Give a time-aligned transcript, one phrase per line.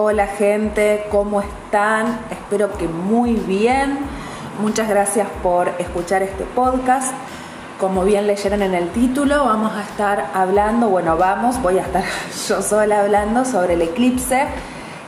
[0.00, 2.20] Hola gente, ¿cómo están?
[2.30, 3.98] Espero que muy bien.
[4.62, 7.12] Muchas gracias por escuchar este podcast.
[7.80, 12.04] Como bien leyeron en el título, vamos a estar hablando, bueno, vamos, voy a estar
[12.48, 14.46] yo sola hablando sobre el eclipse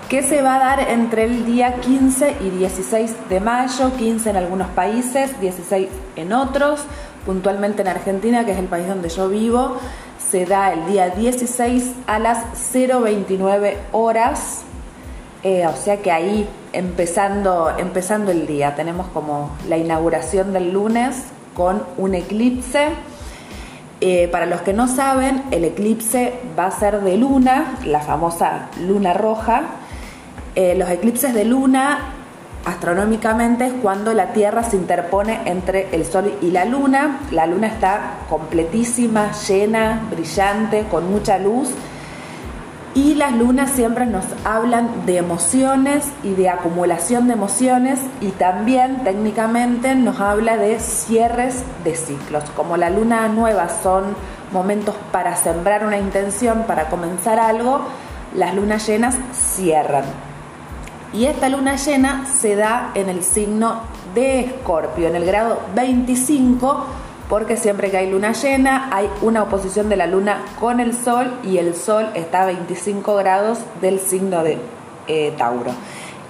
[0.09, 4.37] que se va a dar entre el día 15 y 16 de mayo, 15 en
[4.39, 6.81] algunos países, 16 en otros,
[7.25, 9.77] puntualmente en Argentina, que es el país donde yo vivo,
[10.19, 14.65] se da el día 16 a las 029 horas,
[15.43, 21.25] eh, o sea que ahí empezando, empezando el día, tenemos como la inauguración del lunes
[21.55, 22.89] con un eclipse.
[24.03, 28.71] Eh, para los que no saben, el eclipse va a ser de luna, la famosa
[28.81, 29.63] luna roja,
[30.55, 32.15] eh, los eclipses de luna
[32.65, 37.21] astronómicamente es cuando la Tierra se interpone entre el Sol y la Luna.
[37.31, 41.71] La Luna está completísima, llena, brillante, con mucha luz.
[42.93, 49.05] Y las lunas siempre nos hablan de emociones y de acumulación de emociones y también
[49.05, 52.43] técnicamente nos habla de cierres de ciclos.
[52.57, 54.17] Como la luna nueva son
[54.53, 57.81] momentos para sembrar una intención, para comenzar algo,
[58.35, 60.05] las lunas llenas cierran.
[61.13, 63.83] Y esta luna llena se da en el signo
[64.17, 66.87] de Escorpio, en el grado 25,
[67.31, 71.33] porque siempre que hay luna llena hay una oposición de la luna con el sol
[71.45, 74.59] y el sol está a 25 grados del signo de
[75.07, 75.71] eh, Tauro.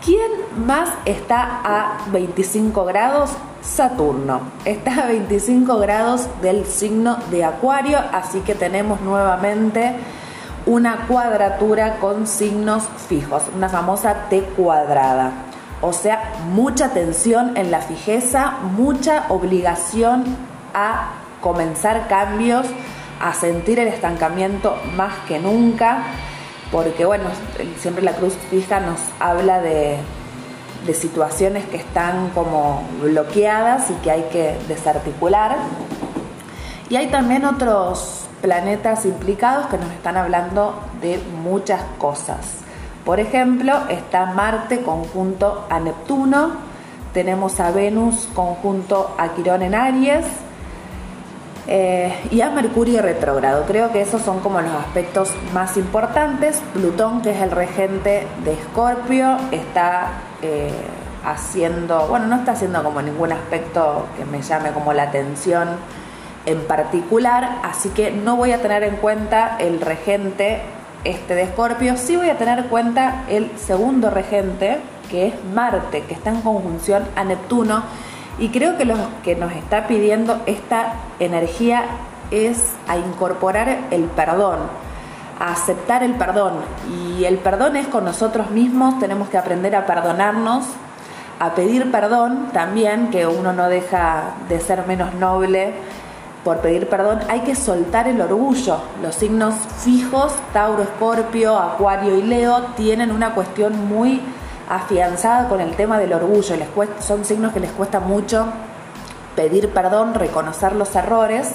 [0.05, 0.31] ¿Quién
[0.67, 3.31] más está a 25 grados?
[3.63, 4.41] Saturno.
[4.65, 9.95] Está a 25 grados del signo de Acuario, así que tenemos nuevamente
[10.67, 15.33] una cuadratura con signos fijos, una famosa T cuadrada.
[15.81, 22.67] O sea, mucha tensión en la fijeza, mucha obligación a comenzar cambios,
[23.21, 26.05] a sentir el estancamiento más que nunca,
[26.73, 27.25] porque bueno,
[27.79, 29.99] siempre la cruz fija nos habla de,
[30.87, 35.57] de situaciones que están como bloqueadas y que hay que desarticular.
[36.89, 42.61] Y hay también otros planetas implicados que nos están hablando de muchas cosas.
[43.05, 46.53] Por ejemplo, está Marte conjunto a Neptuno,
[47.13, 50.25] tenemos a Venus conjunto a Quirón en Aries
[51.73, 53.65] eh, y a Mercurio retrógrado.
[53.65, 56.61] Creo que esos son como los aspectos más importantes.
[56.75, 60.09] Plutón, que es el regente de Escorpio, está
[60.43, 60.73] eh,
[61.25, 65.69] haciendo, bueno, no está haciendo como ningún aspecto que me llame como la atención
[66.45, 70.63] en particular, así que no voy a tener en cuenta el regente
[71.05, 74.79] este de Escorpio, sí voy a tener en cuenta el segundo regente,
[75.11, 77.83] que es Marte, que está en conjunción a Neptuno,
[78.39, 81.85] y creo que lo que nos está pidiendo esta energía
[82.31, 84.59] es a incorporar el perdón,
[85.39, 86.55] a aceptar el perdón,
[86.91, 90.65] y el perdón es con nosotros mismos, tenemos que aprender a perdonarnos,
[91.39, 95.73] a pedir perdón también, que uno no deja de ser menos noble,
[96.45, 98.79] por pedir perdón, hay que soltar el orgullo.
[99.03, 99.55] Los signos
[99.85, 104.23] fijos, Tauro, Escorpio, Acuario y Leo, tienen una cuestión muy
[104.71, 106.57] afianzada con el tema del orgullo.
[106.57, 106.69] Les
[107.05, 108.47] son signos que les cuesta mucho
[109.35, 111.51] pedir perdón, reconocer los errores.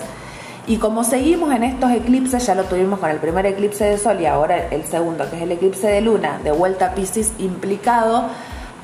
[0.67, 4.19] Y como seguimos en estos eclipses, ya lo tuvimos con el primer eclipse de Sol
[4.19, 8.25] y ahora el segundo, que es el eclipse de Luna, de vuelta a Pisces implicado,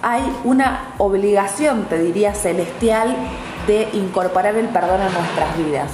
[0.02, 3.16] hay una obligación, te diría, celestial
[3.68, 5.92] de incorporar el perdón en nuestras vidas.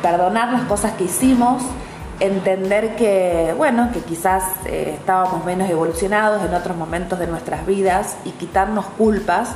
[0.00, 1.62] Perdonar las cosas que hicimos,
[2.20, 8.16] entender que, bueno, que quizás eh, estábamos menos evolucionados en otros momentos de nuestras vidas
[8.24, 9.50] y quitarnos culpas,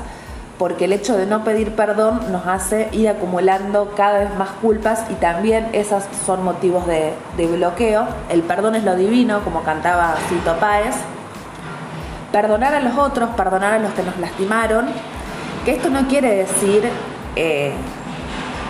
[0.58, 5.04] porque el hecho de no pedir perdón nos hace ir acumulando cada vez más culpas
[5.10, 8.06] y también esas son motivos de, bloqueo.
[8.30, 10.94] El perdón es lo divino, como cantaba Cito Páez.
[12.32, 14.86] Perdonar a los otros, perdonar a los que nos lastimaron,
[15.64, 16.88] que esto no quiere decir
[17.36, 17.72] eh,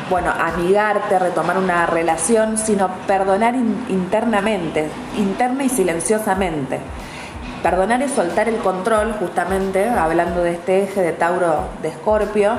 [0.09, 6.79] bueno, amigarte, retomar una relación, sino perdonar internamente, interna y silenciosamente.
[7.63, 12.53] Perdonar es soltar el control, justamente, hablando de este eje de Tauro de Escorpio,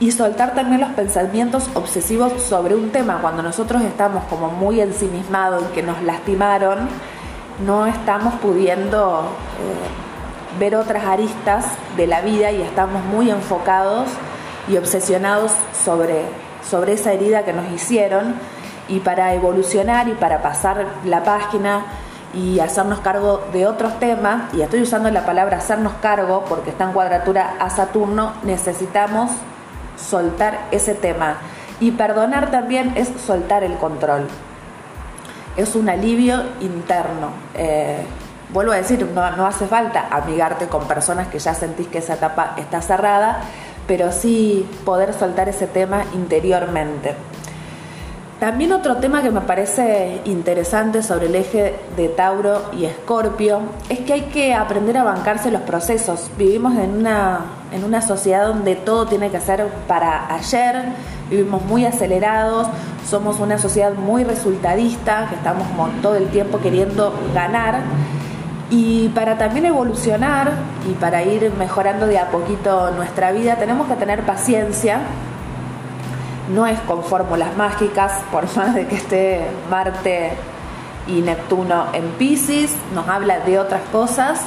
[0.00, 3.20] y soltar también los pensamientos obsesivos sobre un tema.
[3.22, 6.88] Cuando nosotros estamos como muy ensimismados y que nos lastimaron,
[7.64, 11.64] no estamos pudiendo eh, ver otras aristas
[11.96, 14.08] de la vida y estamos muy enfocados
[14.68, 15.52] y obsesionados
[15.84, 16.24] sobre,
[16.68, 18.34] sobre esa herida que nos hicieron
[18.88, 21.84] y para evolucionar y para pasar la página
[22.34, 26.84] y hacernos cargo de otros temas, y estoy usando la palabra hacernos cargo porque está
[26.84, 29.30] en cuadratura a Saturno, necesitamos
[29.96, 31.36] soltar ese tema.
[31.80, 34.28] Y perdonar también es soltar el control.
[35.56, 37.30] Es un alivio interno.
[37.54, 38.06] Eh,
[38.52, 42.14] vuelvo a decir, no, no hace falta amigarte con personas que ya sentís que esa
[42.14, 43.40] etapa está cerrada,
[43.92, 47.14] pero sí poder soltar ese tema interiormente.
[48.40, 53.60] También otro tema que me parece interesante sobre el eje de Tauro y Escorpio
[53.90, 56.30] es que hay que aprender a bancarse los procesos.
[56.38, 57.40] Vivimos en una,
[57.70, 60.84] en una sociedad donde todo tiene que ser para ayer,
[61.28, 62.68] vivimos muy acelerados,
[63.06, 67.82] somos una sociedad muy resultadista, que estamos como todo el tiempo queriendo ganar.
[68.72, 70.50] Y para también evolucionar
[70.90, 75.00] y para ir mejorando de a poquito nuestra vida, tenemos que tener paciencia.
[76.54, 80.32] No es con fórmulas mágicas, por más de que esté Marte
[81.06, 84.40] y Neptuno en Pisces, nos habla de otras cosas,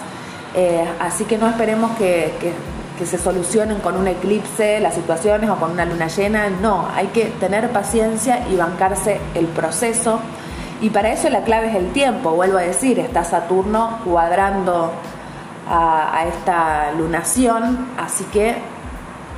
[0.56, 5.58] eh, así que no esperemos que, que, se solucionen con un eclipse las situaciones o
[5.58, 10.20] con una luna llena, no, hay que tener paciencia y bancarse el proceso.
[10.82, 14.92] Y para eso la clave es el tiempo, vuelvo a decir, está Saturno cuadrando
[15.70, 18.56] a, esta lunación, así que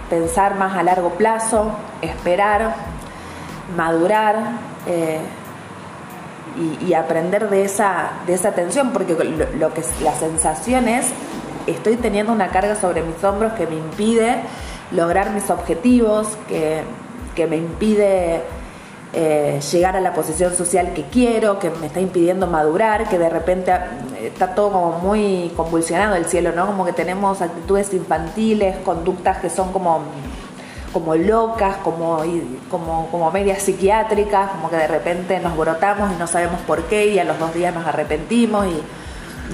[0.10, 2.76] pensar más a largo plazo, esperar,
[3.76, 4.36] madurar
[4.88, 5.20] eh,
[6.82, 11.06] y, aprender de esa, de esa tensión, porque lo, que la sensación es,
[11.68, 14.38] estoy teniendo una carga sobre mis hombros que me impide
[14.92, 16.82] lograr mis objetivos, que,
[17.36, 18.42] que me impide
[19.14, 23.30] eh, llegar a la posición social que quiero, que me está impidiendo madurar, que de
[23.30, 26.68] repente eh, está todo como muy convulsionado el cielo, ¿no?
[26.68, 30.02] Como que tenemos actitudes infantiles, conductas que son como
[30.94, 32.24] como locas, como,
[32.72, 37.08] como, como medias psiquiátricas, como que de repente nos brotamos y no sabemos por qué
[37.08, 38.82] y a los dos días nos arrepentimos y,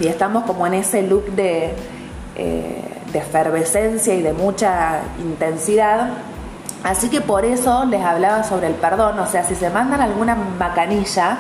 [0.08, 1.74] estamos como en ese look de,
[2.36, 6.10] eh, de efervescencia y de mucha intensidad
[6.84, 10.36] Así que por eso les hablaba sobre el perdón, o sea, si se mandan alguna
[10.36, 11.38] macanilla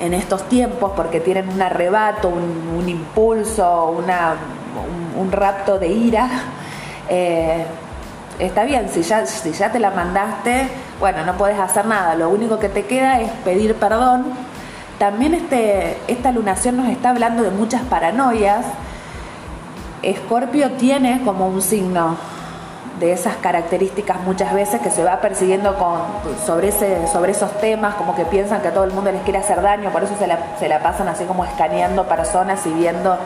[0.00, 4.34] en estos tiempos porque tienen un arrebato, un, impulso, una,
[5.16, 6.28] un, rapto de ira,
[7.08, 7.64] eh,
[8.40, 10.68] está bien, si ya, si ya te la mandaste,
[10.98, 14.24] bueno, no puedes hacer nada, lo único que te queda es pedir perdón.
[14.98, 18.66] También este, esta lunación nos está hablando de muchas paranoias.
[20.02, 22.16] Escorpio tiene como un signo
[23.02, 26.02] de esas características muchas veces que se va persiguiendo con,
[26.46, 29.40] sobre, ese, sobre esos temas, como que piensan que a todo el mundo les quiere
[29.40, 33.18] hacer daño, por eso se la, se la pasan así como escaneando personas y viendo,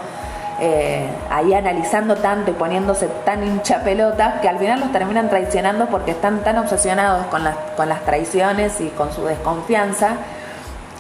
[0.61, 5.89] eh, ahí analizando tanto y poniéndose tan hincha pelota que al final los terminan traicionando
[5.89, 10.17] porque están tan obsesionados con las, con las traiciones y con su desconfianza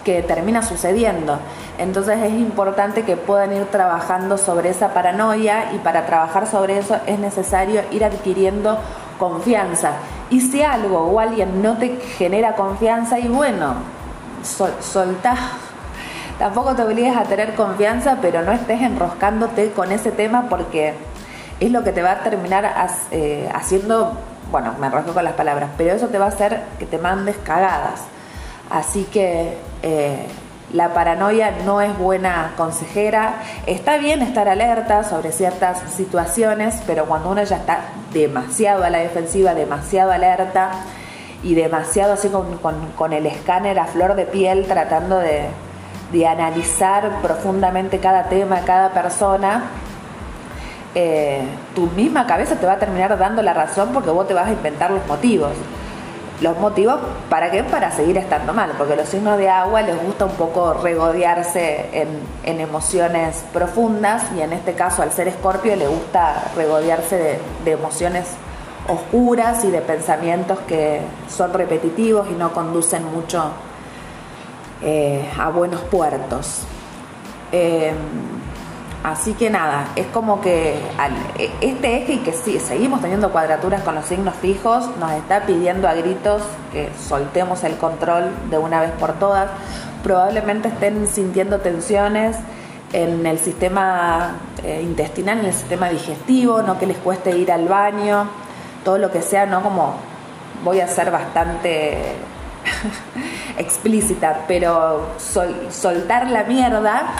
[0.06, 1.40] que termina sucediendo.
[1.78, 6.96] Entonces es importante que puedan ir trabajando sobre esa paranoia y para trabajar sobre eso
[7.08, 8.78] es necesario ir adquiriendo
[9.18, 9.94] confianza.
[10.30, 13.74] Y si algo o alguien no te genera confianza, y bueno,
[14.44, 15.34] sol, soltá.
[16.38, 20.94] Tampoco te obligues a tener confianza, pero no estés enroscándote con ese tema porque
[21.58, 22.72] es lo que te va a terminar
[23.10, 24.12] eh, haciendo,
[24.52, 27.36] bueno, me enrosco con las palabras, pero eso te va a hacer que te mandes
[27.38, 28.02] cagadas.
[28.70, 30.26] Así que eh,
[30.72, 33.36] la paranoia no es buena consejera.
[33.66, 37.80] Está bien estar alerta sobre ciertas situaciones, pero cuando uno ya está
[38.12, 40.72] demasiado a la defensiva, demasiado alerta
[41.42, 45.48] y demasiado así con, el escáner a flor de piel tratando de,
[46.26, 49.64] analizar profundamente cada tema, cada persona,
[50.94, 51.42] eh,
[51.74, 54.52] tu misma cabeza te va a terminar dando la razón porque vos te vas a
[54.52, 55.52] inventar los motivos.
[56.40, 56.98] Los motivos,
[57.30, 57.64] ¿para qué?
[57.64, 62.60] Para seguir estando mal, porque los signos de agua les gusta un poco regodearse en,
[62.60, 68.26] emociones profundas y en este caso al ser escorpio le gusta regodearse de, emociones
[68.86, 73.50] oscuras y de pensamientos que son repetitivos y no conducen mucho
[74.82, 76.64] eh, a buenos puertos.
[77.50, 77.94] Eh,
[79.06, 80.74] Así que nada, es como que
[81.38, 85.46] e, este eje y que sí, seguimos teniendo cuadraturas con los signos fijos, nos está
[85.46, 89.48] pidiendo a gritos que soltemos el control de una vez por todas.
[90.02, 92.36] Probablemente estén sintiendo tensiones
[92.92, 97.68] en el sistema eh, intestinal, en el sistema digestivo, no que les cueste ir al
[97.68, 98.28] baño,
[98.84, 99.94] todo lo que sea, no como
[100.64, 102.16] voy a ser bastante
[103.56, 105.10] explícita, pero
[105.70, 107.14] soltar la mierda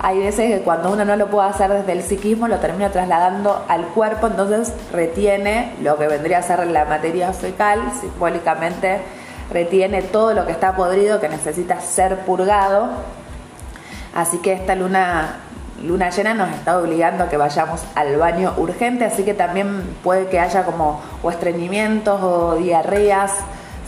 [0.00, 3.64] hay veces que cuando uno no lo puede hacer desde el psiquismo lo termina trasladando
[3.68, 9.00] al cuerpo, entonces retiene lo que vendría a ser la materia fecal, simbólicamente
[9.50, 12.88] retiene todo lo que está podrido que necesita ser purgado.
[14.14, 15.40] Así que esta luna
[15.82, 20.26] luna llena nos está obligando a que vayamos al baño urgente, así que también puede
[20.26, 23.32] que haya como o estreñimientos o diarreas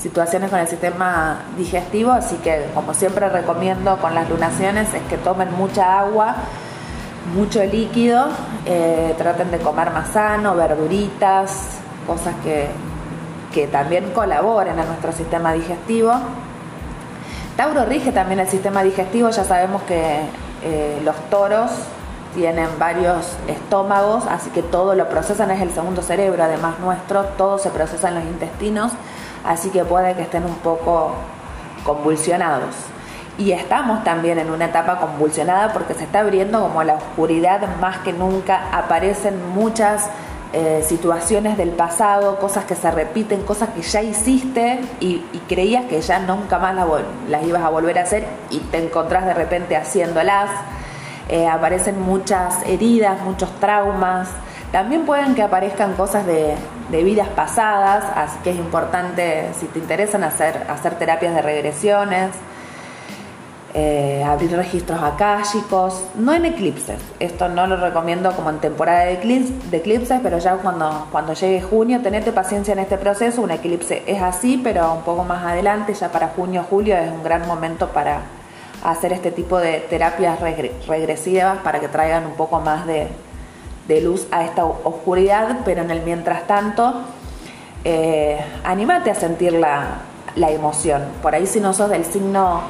[0.00, 5.18] situaciones con el sistema digestivo, así que como siempre recomiendo con las lunaciones es que
[5.18, 6.36] tomen mucha agua,
[7.34, 8.28] mucho líquido,
[8.64, 12.68] eh, traten de comer más sano, verduritas, cosas que,
[13.52, 16.12] que también colaboren a nuestro sistema digestivo.
[17.56, 20.20] Tauro rige también el sistema digestivo, ya sabemos que
[20.62, 21.70] eh, los toros
[22.34, 27.58] tienen varios estómagos, así que todo lo procesan, es el segundo cerebro, además nuestro, todo
[27.58, 28.92] se procesa en los intestinos,
[29.44, 31.12] así que puede que estén un poco
[31.84, 32.74] convulsionados.
[33.38, 37.98] Y estamos también en una etapa convulsionada porque se está abriendo como la oscuridad más
[37.98, 40.10] que nunca, aparecen muchas
[40.52, 46.00] eh, situaciones del pasado, cosas que se repiten, cosas que ya hiciste y, creías que
[46.00, 46.74] ya nunca más
[47.28, 50.50] las ibas a volver a hacer y te encontrás de repente haciéndolas.
[51.28, 54.28] Eh, aparecen muchas heridas, muchos traumas.
[54.72, 56.56] También pueden que aparezcan cosas de,
[56.90, 62.30] vidas pasadas, así que es importante, si te interesan, hacer, hacer terapias de regresiones,
[63.72, 67.00] eh, abrir registros akáshicos, no en eclipses.
[67.20, 72.00] Esto no lo recomiendo como en temporada de, eclipses, pero ya cuando, cuando llegue junio,
[72.02, 73.42] tenete paciencia en este proceso.
[73.42, 77.22] Un eclipse es así, pero un poco más adelante, ya para junio, julio, es un
[77.22, 78.22] gran momento para
[78.82, 80.40] hacer este tipo de terapias
[80.88, 83.08] regresivas para que traigan un poco más de,
[84.00, 87.02] luz a esta oscuridad, pero en el mientras tanto,
[87.84, 90.02] eh, animate a sentir la,
[90.36, 91.02] emoción.
[91.22, 92.62] Por ahí si no sos del signo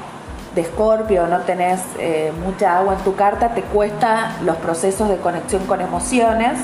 [0.54, 5.16] de Escorpio, no tenés eh, mucha agua en tu carta, te cuesta los procesos de
[5.16, 6.58] conexión con emociones,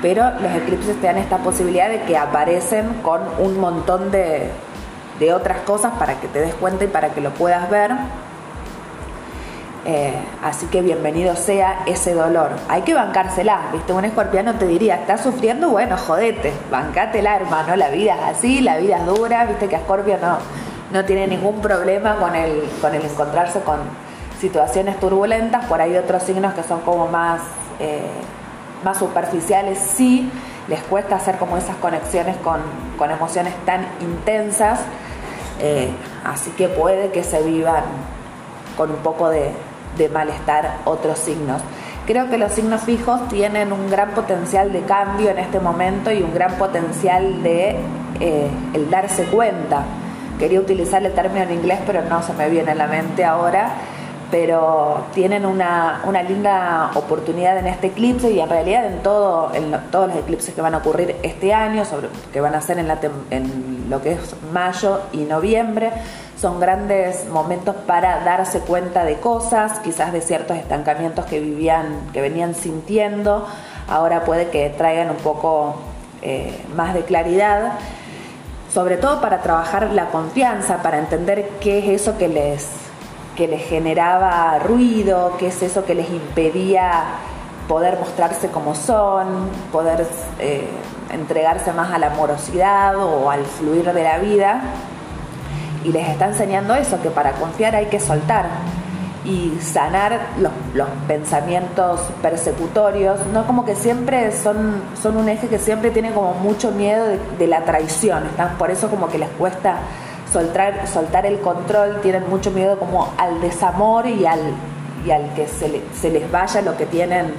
[0.00, 4.50] pero los eclipses te dan esta posibilidad de que aparecen con un montón de,
[5.18, 7.92] de otras cosas para que te des cuenta y para que lo puedas ver.
[9.84, 12.50] Eh, así que bienvenido sea ese dolor.
[12.68, 13.92] Hay que bancársela, ¿viste?
[13.92, 15.70] Un escorpiano te diría, ¿estás sufriendo?
[15.70, 17.74] Bueno, jodete, bancátela, hermano.
[17.74, 19.66] La vida es así, la vida es dura, ¿viste?
[19.66, 20.38] Que Escorpio no,
[20.92, 23.78] no tiene ningún problema con el, con el encontrarse con
[24.40, 25.64] situaciones turbulentas.
[25.66, 27.40] Por ahí otros signos que son como más,
[27.80, 28.02] eh,
[28.84, 30.30] más superficiales, sí
[30.68, 32.60] les cuesta hacer como esas conexiones con,
[33.10, 34.78] emociones tan intensas.
[35.60, 35.90] Eh,
[36.24, 37.82] así que puede que se vivan
[38.76, 39.50] con un poco de,
[39.96, 41.62] de malestar otros signos.
[42.06, 46.22] Creo que los signos fijos tienen un gran potencial de cambio en este momento y
[46.22, 47.76] un gran potencial de
[48.20, 49.84] eh, el darse cuenta.
[50.38, 53.74] Quería utilizar el término en inglés, pero no se me viene a la mente ahora.
[54.32, 60.08] Pero tienen una, linda oportunidad en este eclipse y en realidad en, todo, en todos
[60.08, 62.98] los eclipses que van a ocurrir este año, sobre, que van a ser en, la,
[63.30, 65.92] en lo que es mayo y noviembre,
[66.42, 72.20] son grandes momentos para darse cuenta de cosas, quizás de ciertos estancamientos que vivían, que
[72.20, 73.46] venían sintiendo,
[73.86, 75.76] ahora puede que traigan un poco
[76.20, 77.74] eh, más de claridad,
[78.74, 82.70] sobre todo para trabajar la confianza, para entender qué es eso que les,
[83.36, 87.04] que les generaba ruido, qué es eso que les impedía
[87.68, 90.04] poder mostrarse como son, poder
[90.40, 90.66] eh,
[91.12, 94.60] entregarse más a la amorosidad o al fluir de la vida
[95.84, 98.46] y les está enseñando eso, que para confiar hay que soltar
[99.24, 105.90] y sanar los, pensamientos persecutorios, no como que siempre son, son un eje que siempre
[105.90, 107.06] tiene como mucho miedo
[107.38, 108.56] de, la traición, ¿están?
[108.58, 109.76] por eso como que les cuesta
[110.32, 114.40] soltar, soltar el control, tienen mucho miedo como al desamor y al,
[115.06, 117.32] y al que se, se les vaya lo que tienen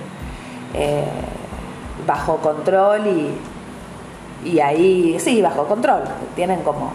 [0.73, 1.03] eh,
[2.07, 6.03] bajo control y, y ahí, sí, bajo control,
[6.35, 6.91] tienen como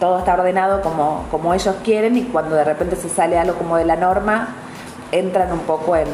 [0.00, 3.76] todo está ordenado como, como ellos quieren y cuando de repente se sale algo como
[3.76, 4.48] de la norma,
[5.12, 6.08] entran un poco en,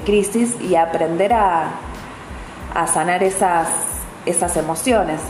[0.00, 1.70] crisis y aprender a,
[2.92, 3.68] sanar esas,
[4.24, 5.20] esas emociones.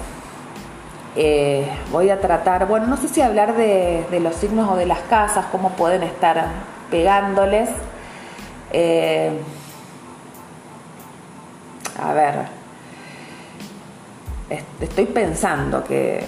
[1.17, 5.01] Eh, voy a tratar, bueno, no sé si hablar de, los signos o de las
[5.01, 6.47] casas, cómo pueden estar
[6.91, 7.69] pegándoles.
[8.73, 9.33] Eh,
[12.01, 12.35] a ver,
[14.81, 16.25] estoy pensando que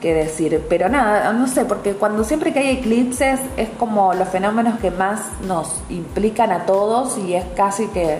[0.00, 0.64] que decir.
[0.68, 4.90] Pero nada, no sé, porque cuando siempre que hay eclipses es como los fenómenos que
[4.90, 8.18] más nos implican a todos y es casi que,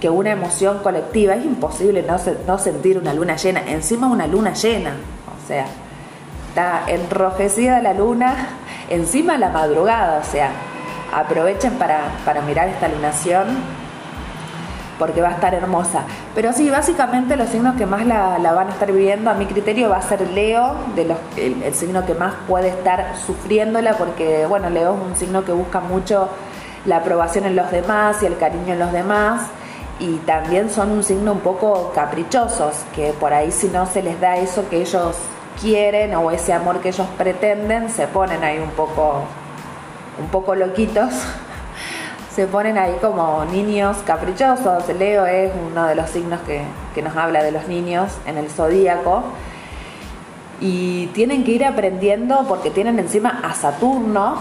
[0.00, 1.34] que una emoción colectiva.
[1.34, 4.92] Es imposible no, no sentir una luna llena, encima una luna llena.
[4.92, 5.66] O sea,
[6.48, 8.48] está enrojecida la luna,
[8.90, 10.20] encima la madrugada.
[10.20, 10.50] O sea,
[11.12, 13.77] aprovechen para, para mirar esta lunación
[14.98, 16.02] porque va a estar hermosa.
[16.34, 19.88] Pero sí, básicamente los signos que más la, van a estar viviendo, a mi criterio,
[19.90, 20.74] va a ser Leo,
[21.36, 25.80] el, signo que más puede estar sufriéndola, porque bueno, Leo es un signo que busca
[25.80, 26.28] mucho
[26.84, 29.42] la aprobación en los demás y el cariño en los demás.
[30.00, 34.20] Y también son un signo un poco caprichosos, que por ahí si no se les
[34.20, 35.16] da eso que ellos
[35.60, 39.22] quieren o ese amor que ellos pretenden, se ponen ahí un poco,
[40.20, 41.12] un poco loquitos
[42.38, 44.88] se ponen ahí como niños caprichosos.
[44.96, 46.62] Leo es uno de los signos que,
[46.94, 49.24] que nos habla de los niños en el zodíaco.
[50.60, 54.36] Y tienen que ir aprendiendo porque tienen encima a Saturno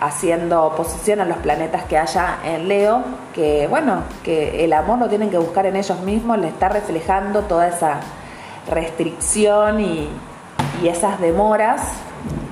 [0.00, 3.02] haciendo oposición a los planetas que haya en Leo,
[3.34, 7.40] que bueno, que el amor lo tienen que buscar en ellos mismos, le está reflejando
[7.40, 7.98] toda esa
[8.70, 10.08] restricción y,
[10.80, 11.80] y esas demoras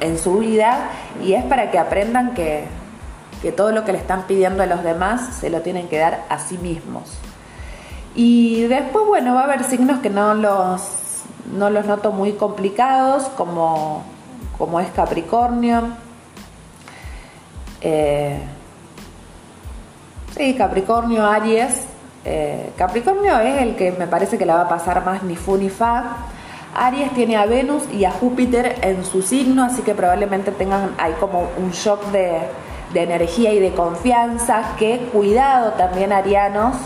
[0.00, 0.88] en su vida
[1.22, 2.81] y es para que aprendan que,
[3.42, 6.25] que todo lo que le están pidiendo a los demás se lo tienen que dar
[6.28, 7.18] a sí mismos.
[8.14, 10.82] Y después, bueno, va a haber signos que no los,
[11.52, 14.04] no los noto muy complicados, como,
[14.56, 15.82] como es Capricornio.
[17.80, 18.38] Eh,
[20.37, 21.87] sí, Capricornio, Aries.
[22.25, 25.56] Eh, Capricornio es el que me parece que la va a pasar más ni fu
[25.56, 26.16] ni fa.
[26.76, 31.12] Aries tiene a Venus y a Júpiter en su signo, así que probablemente tengan ahí
[31.18, 32.38] como un shock de,
[32.94, 36.76] energía y de confianza, que cuidado también arianos,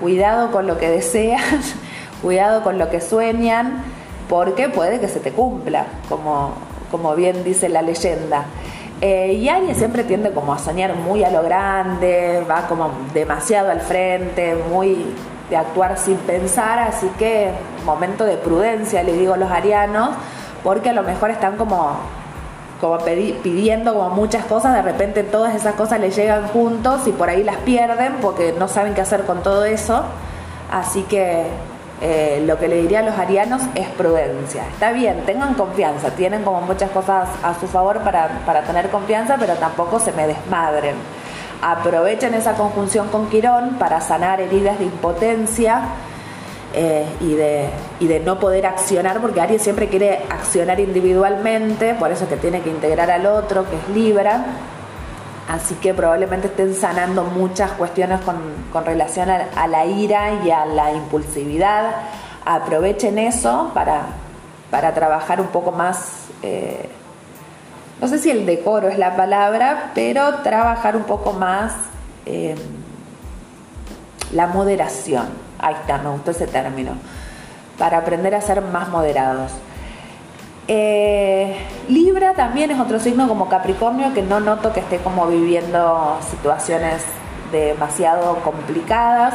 [0.00, 1.42] cuidado con lo que desean,
[2.22, 3.82] cuidado con lo que sueñan,
[4.28, 6.52] porque puede que se te cumpla, como,
[6.90, 8.44] como bien dice la leyenda.
[9.02, 13.70] Eh, y Aries siempre tiende como a soñar muy a lo grande, va como demasiado
[13.70, 15.06] al frente, muy
[15.48, 17.50] de actuar sin pensar, así que
[17.84, 20.10] momento de prudencia, le digo a los arianos,
[20.62, 21.96] porque a lo mejor están como,
[22.80, 27.28] como pidiendo como muchas cosas, de repente todas esas cosas les llegan juntos y por
[27.28, 30.04] ahí las pierden porque no saben qué hacer con todo eso,
[30.70, 31.44] así que
[32.00, 34.64] eh, lo que le diría a los arianos es prudencia.
[34.72, 39.36] Está bien, tengan confianza, tienen como muchas cosas a su favor para, para tener confianza,
[39.38, 40.96] pero tampoco se me desmadren
[41.62, 45.82] aprovechen esa conjunción con Quirón para sanar heridas de impotencia
[46.74, 52.10] eh, y, de, y de no poder accionar, porque Aries siempre quiere accionar individualmente, por
[52.12, 54.44] eso es que tiene que integrar al otro, que es Libra.
[55.48, 60.92] Así que probablemente estén sanando muchas cuestiones con, relación a, la ira y a la
[60.92, 61.90] impulsividad.
[62.44, 64.02] Aprovechen eso para,
[64.70, 66.88] para trabajar un poco más eh,
[68.00, 71.74] no sé si el decoro es la palabra, pero trabajar un poco más
[72.24, 72.54] eh,
[74.32, 75.49] la moderación.
[75.60, 76.92] Ahí está, me gustó ese término.
[77.78, 79.52] Para aprender a ser más moderados.
[80.68, 81.56] Eh,
[81.88, 87.02] Libra también es otro signo como Capricornio que no noto que esté como viviendo situaciones
[87.50, 89.34] demasiado complicadas.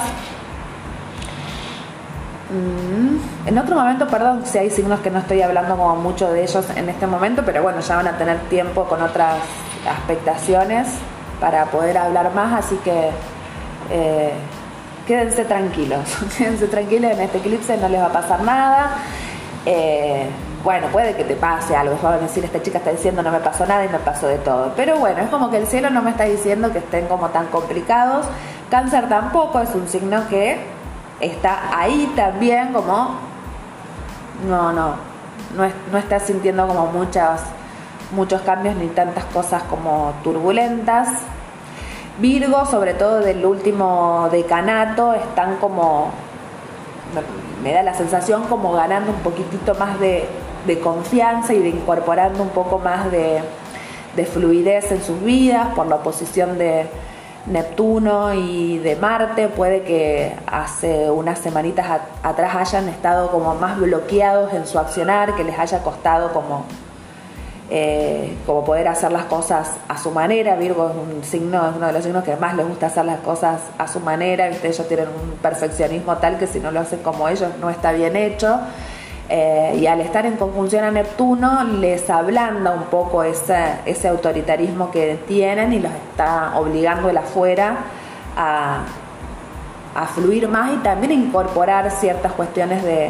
[2.49, 6.43] Mm, en otro momento, perdón si hay signos que no estoy hablando como mucho de
[6.43, 9.39] ellos en este momento, pero bueno, ya van a tener tiempo con otras
[9.85, 10.87] expectaciones
[11.39, 13.09] para poder hablar más, así que
[13.91, 14.33] eh,
[15.05, 16.03] quédense tranquilos,
[16.37, 18.97] quédense tranquilos en este eclipse, no les va a pasar nada.
[19.65, 20.29] Eh,
[20.65, 23.39] bueno, puede que te pase algo, van a decir, esta chica está diciendo no me
[23.39, 24.73] pasó nada y me pasó de todo.
[24.75, 27.45] Pero bueno, es como que el cielo no me está diciendo que estén como tan
[27.47, 28.25] complicados.
[28.71, 30.57] Cáncer tampoco es un signo que
[31.19, 33.15] está ahí también como,
[34.49, 34.95] no, no,
[35.55, 37.41] no, está sintiendo como muchas,
[38.11, 41.09] muchos cambios ni tantas cosas como turbulentas.
[42.19, 46.11] Virgo, sobre todo del último decanato, están como,
[47.61, 50.27] me da la sensación como ganando un poquitito más de,
[50.83, 53.39] confianza y de incorporando un poco más de,
[54.15, 56.87] de fluidez en sus vidas por la oposición de,
[57.47, 64.51] Neptuno y de Marte, puede que hace unas semanitas atrás hayan estado como más bloqueados
[64.53, 66.65] en su accionar, que les haya costado como,
[67.71, 70.55] eh, como poder hacer las cosas a su manera.
[70.55, 73.19] Virgo es un signo, es uno de los signos que más les gusta hacer las
[73.21, 77.27] cosas a su manera, ellos tienen un perfeccionismo tal que si no lo hacen como
[77.27, 78.59] ellos no está bien hecho.
[79.27, 84.91] Eh, y al estar en conjunción a Neptuno les ablanda un poco ese, ese autoritarismo
[84.91, 87.75] que tienen y los está obligando el afuera
[88.37, 88.83] a,
[89.95, 93.09] a fluir más y también a incorporar ciertas cuestiones de,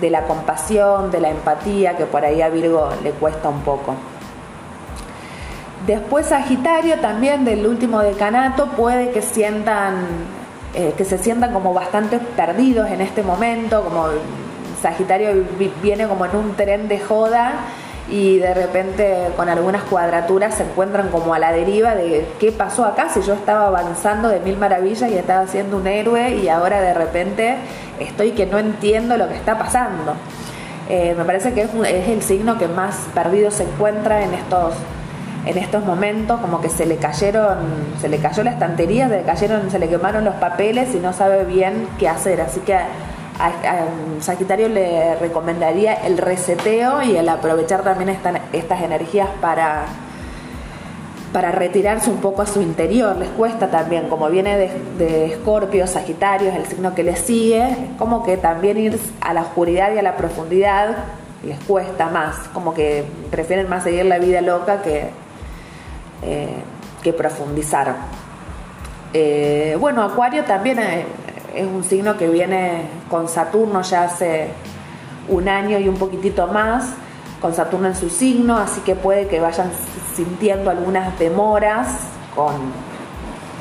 [0.00, 3.94] de la compasión, de la empatía, que por ahí a Virgo le cuesta un poco.
[5.86, 10.06] Después Sagitario también del último decanato puede que sientan
[10.74, 14.08] eh, que se sientan como bastante perdidos en este momento, como
[14.82, 15.44] Sagitario
[15.82, 17.52] viene como en un tren de joda
[18.10, 22.84] y de repente con algunas cuadraturas se encuentran como a la deriva de qué pasó
[22.84, 26.80] acá si yo estaba avanzando de mil maravillas y estaba siendo un héroe y ahora
[26.82, 27.56] de repente
[28.00, 30.14] estoy que no entiendo lo que está pasando.
[30.88, 34.74] Eh, me parece que es, es, el signo que más perdido se encuentra en estos
[35.44, 37.58] en estos momentos como que se le cayeron
[38.00, 41.12] se le cayó la estantería se le cayeron se le quemaron los papeles y no
[41.12, 42.82] sabe bien qué hacer así que a,
[44.20, 48.16] Sagitario le recomendaría el reseteo y el aprovechar también
[48.52, 49.86] estas energías para,
[51.32, 53.16] para retirarse un poco a su interior.
[53.16, 58.24] Les cuesta también, como viene de Escorpio, Sagitario, es el signo que les sigue, como
[58.24, 60.96] que también ir a la oscuridad y a la profundidad
[61.46, 65.10] les cuesta más, como que prefieren más seguir la vida loca que,
[66.22, 66.48] eh,
[67.02, 67.94] que profundizar.
[69.12, 71.06] Eh, bueno, Acuario también eh,
[71.54, 74.48] es un signo que viene con Saturno ya hace
[75.28, 76.94] un año y un poquitito más,
[77.40, 79.70] con Saturno en su signo, así que puede que vayan
[80.14, 81.88] sintiendo algunas demoras
[82.34, 82.54] con,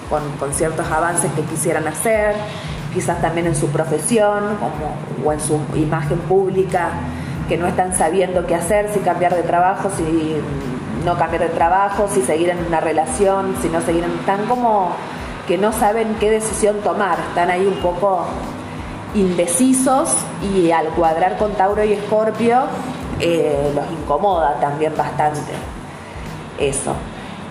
[0.10, 2.36] con, ciertos avances que quisieran hacer,
[2.94, 4.44] quizás también en su profesión
[5.24, 6.92] o en su imagen pública,
[7.48, 10.36] que no están sabiendo qué hacer, si cambiar de trabajo, si
[11.04, 14.12] no cambiar de trabajo, si seguir en una relación, si no seguir en...
[14.12, 14.92] Están como
[15.48, 18.26] que no saben qué decisión tomar, están ahí un poco
[19.16, 20.16] indecisos
[20.54, 22.64] y al cuadrar con Tauro y Escorpio
[23.20, 25.54] eh, los incomoda también bastante
[26.60, 26.94] eso.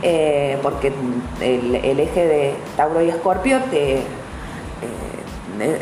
[0.03, 0.93] Eh, porque
[1.41, 4.05] el, eje de Tauro y Escorpio te, eh,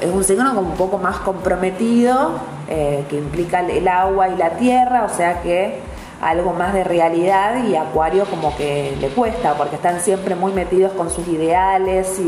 [0.01, 5.05] es un signo como un poco más comprometido, que implica el agua y la tierra,
[5.05, 5.81] o sea que
[6.23, 10.93] algo más de realidad y Acuario como que le cuesta, porque están siempre muy metidos
[10.93, 12.21] con sus ideales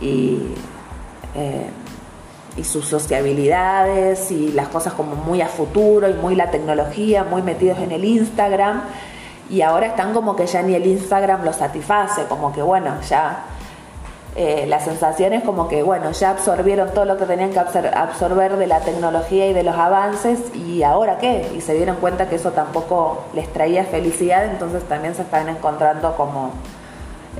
[0.00, 0.54] y,
[1.34, 1.70] eh,
[2.64, 7.78] sus sociabilidades y las cosas como muy a futuro y muy la tecnología, muy metidos
[7.78, 8.82] en el Instagram
[9.50, 13.44] y ahora están como que ya ni el Instagram los satisface, como que bueno, ya
[14.36, 18.56] eh, la sensación es como que, bueno, ya absorbieron todo lo que tenían que absorber
[18.56, 21.50] de la tecnología y de los avances y ahora qué?
[21.56, 26.14] Y se dieron cuenta que eso tampoco les traía felicidad, entonces también se están encontrando
[26.14, 26.52] como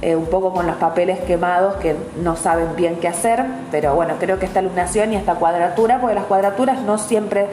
[0.01, 4.15] eh, un poco con los papeles quemados que no saben bien qué hacer, pero bueno,
[4.21, 7.49] creo que esta lunación y esta cuadratura, porque las cuadraturas no siempre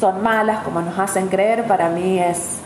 [0.00, 2.60] son malas como nos hacen creer, para mí es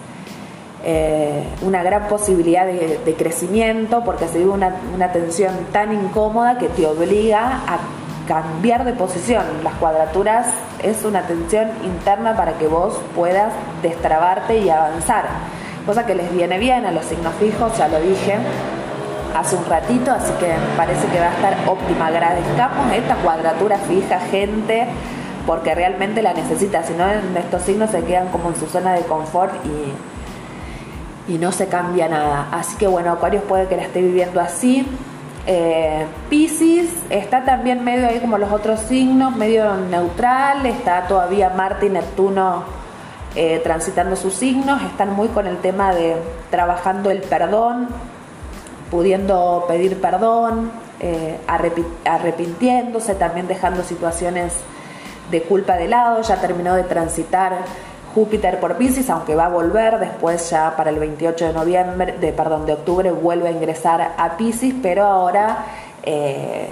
[0.84, 6.86] eh, una gran posibilidad de, crecimiento porque se vive una, tensión tan incómoda que te
[6.86, 7.78] obliga a
[8.28, 9.42] cambiar de posición.
[9.64, 10.46] Las cuadraturas
[10.84, 15.24] es una tensión interna para que vos puedas destrabarte y avanzar,
[15.84, 18.38] cosa que les viene bien a los signos fijos, ya lo dije
[19.38, 22.06] hace un ratito, así que parece que va a estar óptima.
[22.06, 24.86] Agradezcamos esta cuadratura fija, gente,
[25.46, 27.06] porque realmente la necesita, si no
[27.38, 29.92] estos signos se quedan como en su zona de confort y
[31.28, 32.48] y no se cambia nada.
[32.52, 34.86] Así que bueno, Acuarios puede que la esté viviendo así.
[35.46, 41.86] Eh, Pisces está también medio ahí como los otros signos, medio neutral, está todavía Marte
[41.86, 42.64] y Neptuno
[43.36, 46.16] eh, transitando sus signos, están muy con el tema de
[46.50, 47.88] trabajando el perdón,
[48.90, 50.70] pudiendo pedir perdón,
[51.00, 51.38] eh,
[52.04, 54.54] arrepintiéndose, también dejando situaciones
[55.30, 57.58] de culpa de lado, ya terminó de transitar
[58.14, 62.32] Júpiter por Pisces, aunque va a volver después ya para el 28 de noviembre, de,
[62.32, 65.66] perdón, de octubre vuelve a ingresar a Pisces, pero ahora
[66.02, 66.68] eh,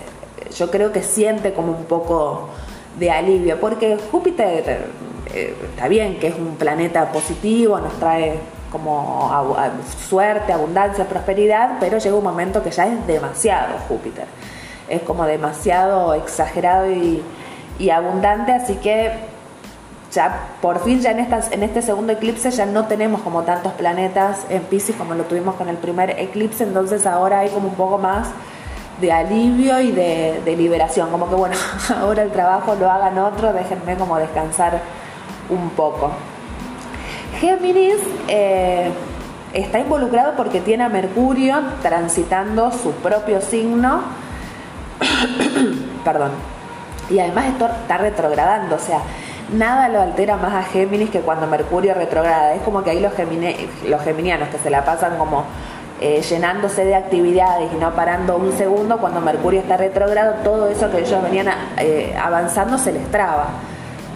[0.57, 2.48] yo creo que siente como un poco
[2.98, 4.87] de alivio, porque Júpiter
[5.35, 8.38] eh, está bien que es un planeta positivo, nos trae
[8.74, 9.30] como
[10.08, 14.26] suerte, abundancia, prosperidad, pero llega un momento que ya es demasiado Júpiter,
[14.88, 17.22] es como demasiado exagerado y,
[17.88, 19.12] abundante, así que
[20.10, 24.44] ya por fin ya en, en este segundo eclipse ya no tenemos como tantos planetas
[24.48, 27.98] en Pisces como lo tuvimos con el primer eclipse, entonces ahora hay como un poco
[27.98, 28.28] más
[29.00, 31.54] de alivio y de, liberación, como que bueno,
[32.00, 34.80] ahora el trabajo lo hagan otro, déjenme como descansar
[35.48, 36.10] un poco.
[37.44, 37.96] Géminis
[38.28, 38.90] eh,
[39.52, 44.00] está involucrado porque tiene a Mercurio transitando su propio signo,
[46.04, 46.30] perdón,
[47.11, 49.00] y además está retrogradando, o sea,
[49.52, 52.54] nada lo altera más a Géminis que cuando Mercurio retrograda.
[52.54, 53.12] Es como que ahí los,
[53.87, 55.44] los geminianos que se la pasan como
[56.00, 60.90] eh, llenándose de actividades y no parando un segundo, cuando Mercurio está retrogrado, todo eso
[60.90, 63.48] que ellos venían eh, avanzando se les traba.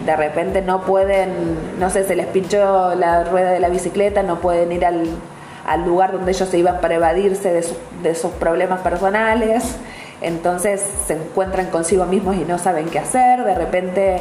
[0.04, 4.40] De repente no pueden, no sé, se les pinchó la rueda de la bicicleta, no
[4.40, 5.08] pueden ir al,
[5.84, 7.66] lugar donde ellos se iban para evadirse de,
[8.02, 9.76] de sus problemas personales.
[10.20, 13.44] Entonces se encuentran consigo mismos y no saben qué hacer.
[13.44, 14.20] De repente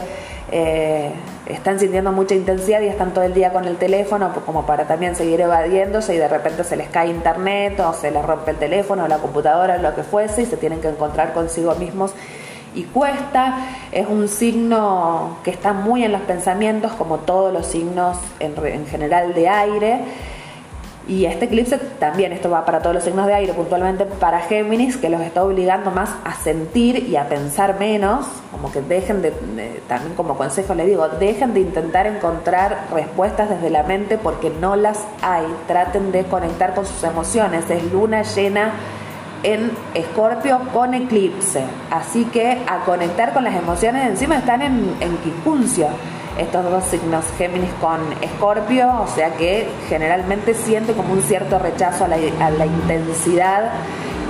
[0.50, 1.12] eh,
[1.46, 5.16] están sintiendo mucha intensidad y están todo el día con el teléfono como para también
[5.16, 9.04] seguir evadiéndose y de repente se les cae internet o se les rompe el teléfono
[9.04, 12.14] o la computadora o lo que fuese y se tienen que encontrar consigo mismos
[12.78, 13.58] y cuesta.
[13.92, 18.86] Es un signo que está muy en los pensamientos como todos los signos en, en
[18.86, 20.02] general de aire
[21.08, 24.98] Y este eclipse también, esto va para todos los signos de aire, puntualmente para Géminis,
[24.98, 29.32] que los está obligando más a sentir y a pensar menos, como que dejen de,
[29.88, 34.76] también como consejo le digo, dejen de intentar encontrar respuestas desde la mente porque no
[34.76, 38.74] las hay, traten de conectar con sus emociones, es luna llena
[39.48, 45.18] en Escorpio con eclipse, así que a conectar con las emociones, encima están en, en
[46.38, 52.04] estos dos signos, Géminis con Escorpio, o sea que generalmente siente como un cierto rechazo
[52.04, 52.18] a la,
[52.66, 53.72] intensidad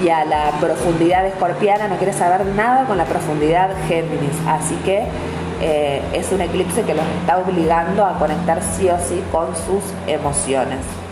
[0.03, 5.07] y a la profundidad escorpiana, no quiere saber nada con la profundidad Géminis, así que
[5.61, 9.83] eh, es un eclipse que los está obligando a conectar sí o sí con sus
[10.05, 11.06] emociones.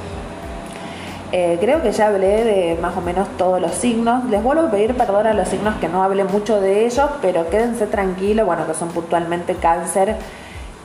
[1.31, 4.25] Eh, creo que ya hablé de más o menos todos los signos.
[4.25, 7.49] Les vuelvo a pedir perdón a los signos que no hablé mucho de ellos, pero
[7.49, 10.15] quédense tranquilos, bueno, que son puntualmente cáncer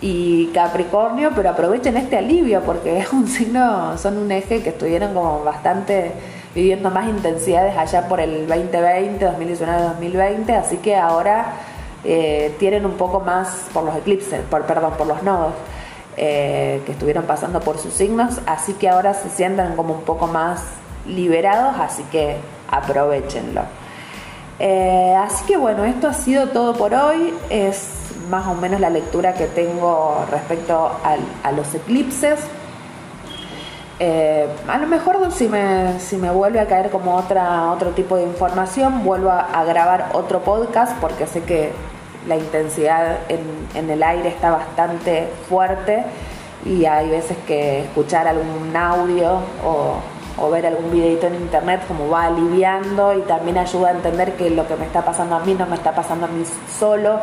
[0.00, 5.12] y Capricornio, pero aprovechen este alivio porque es un signo, son un eje que estuvieron
[5.12, 6.12] como bastante
[6.54, 11.52] viviendo más intensidades allá por el 2020, 2019-2020, así que ahora
[12.02, 15.52] eh, tienen un poco más por los eclipses, por, perdón, por los nodos
[16.16, 20.26] eh, que estuvieron pasando por sus signos, así que ahora se sienten como un poco
[20.26, 20.62] más
[21.06, 22.36] liberados, así que
[22.70, 23.62] aprovechenlo.
[24.58, 27.34] Eh, así que bueno, esto ha sido todo por hoy.
[27.48, 27.88] Es
[28.28, 30.92] más o menos la lectura que tengo respecto
[31.42, 32.40] a los eclipses.
[34.02, 38.16] Eh, a lo mejor si me, si me vuelve a caer como otra, otro tipo
[38.16, 41.70] de información, vuelvo a, grabar otro podcast porque sé que
[42.26, 46.04] la intensidad en, el aire está bastante fuerte
[46.64, 49.94] y hay veces que escuchar algún audio o,
[50.38, 54.50] o ver algún videito en internet como va aliviando y también ayuda a entender que
[54.50, 56.44] lo que me está pasando a mí no me está pasando a mí
[56.78, 57.18] solo,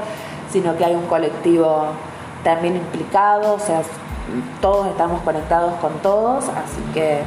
[0.51, 1.85] sino que hay un colectivo
[2.43, 3.81] también implicado, o sea,
[4.61, 7.21] todos estamos conectados con todos, así que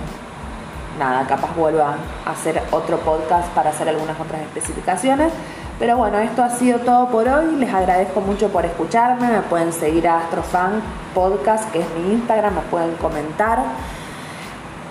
[0.99, 1.97] nada, capaz vuelvo a
[2.31, 5.33] hacer otro podcast para hacer algunas otras especificaciones.
[5.81, 7.57] Pero bueno, esto ha sido todo por hoy.
[7.57, 9.29] Les agradezco mucho por escucharme.
[9.29, 10.83] Me pueden seguir a Astrofan
[11.15, 13.65] Podcast, que es mi Instagram, me pueden comentar.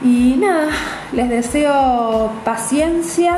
[0.01, 0.67] Y nada,
[1.13, 3.37] les deseo paciencia,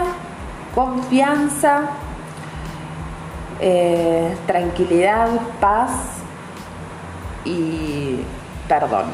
[0.74, 1.90] confianza
[3.64, 5.92] eh, tranquilidad, paz
[7.46, 8.22] y
[8.68, 9.06] perdón.